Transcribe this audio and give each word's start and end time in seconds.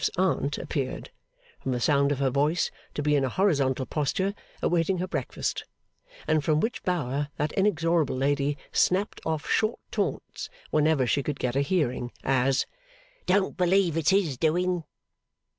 's 0.03 0.09
Aunt 0.17 0.57
appeared, 0.57 1.11
from 1.61 1.73
the 1.73 1.79
sound 1.79 2.11
of 2.11 2.17
her 2.17 2.31
voice, 2.31 2.71
to 2.95 3.03
be 3.03 3.15
in 3.15 3.23
a 3.23 3.29
horizontal 3.29 3.85
posture, 3.85 4.33
awaiting 4.59 4.97
her 4.97 5.05
breakfast; 5.07 5.63
and 6.27 6.43
from 6.43 6.59
which 6.59 6.81
bower 6.81 7.29
that 7.37 7.51
inexorable 7.51 8.17
lady 8.17 8.57
snapped 8.71 9.21
off 9.27 9.47
short 9.47 9.79
taunts, 9.91 10.49
whenever 10.71 11.05
she 11.05 11.21
could 11.21 11.39
get 11.39 11.55
a 11.55 11.61
hearing, 11.61 12.11
as, 12.23 12.65
'Don't 13.27 13.55
believe 13.57 13.95
it's 13.95 14.09
his 14.09 14.37
doing! 14.39 14.85